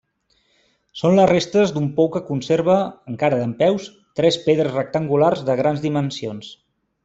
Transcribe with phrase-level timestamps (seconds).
[1.01, 2.77] Són les restes d'un pou que conserva,
[3.13, 3.87] encara dempeus,
[4.21, 6.53] tres pedres rectangulars de grans dimensions.